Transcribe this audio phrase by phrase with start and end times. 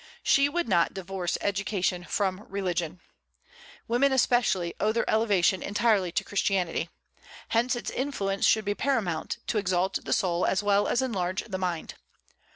[0.23, 3.01] She would not divorce education from religion.
[3.87, 6.89] Women, especially, owe their elevation entirely to Christianity.
[7.49, 11.59] Hence its influence should be paramount, to exalt the soul as well as enlarge the
[11.59, 11.93] mind.